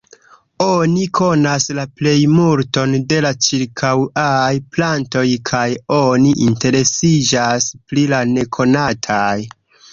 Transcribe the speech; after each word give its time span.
Oni 0.65 1.01
konas 1.17 1.67
la 1.79 1.83
plejmulton 1.99 2.95
de 3.11 3.19
la 3.27 3.33
ĉirkaŭaj 3.49 4.49
plantoj 4.79 5.25
kaj 5.53 5.63
oni 6.01 6.35
interesiĝas 6.49 7.71
pri 7.87 8.11
la 8.17 8.27
nekonataj. 8.35 9.35